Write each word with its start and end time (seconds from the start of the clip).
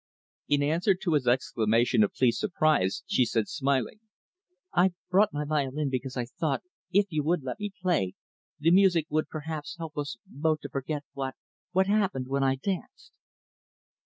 In 0.47 0.63
answer 0.63 0.95
to 0.95 1.13
his 1.13 1.27
exclamation 1.27 2.03
of 2.03 2.11
pleased 2.15 2.39
surprise, 2.39 3.03
she 3.05 3.23
said 3.23 3.47
smiling, 3.47 3.99
"I 4.73 4.93
brought 5.11 5.31
my 5.31 5.45
violin 5.45 5.91
because 5.91 6.17
I 6.17 6.25
thought, 6.25 6.63
if 6.91 7.05
you 7.09 7.21
would 7.23 7.43
let 7.43 7.59
me 7.59 7.71
play, 7.83 8.15
the 8.59 8.71
music 8.71 9.05
would 9.11 9.27
perhaps 9.29 9.77
help 9.77 9.95
us 9.99 10.17
both 10.25 10.61
to 10.61 10.69
forget 10.69 11.03
what 11.13 11.35
what 11.71 11.85
happened 11.85 12.29
when 12.29 12.41
I 12.43 12.55
danced." 12.55 13.11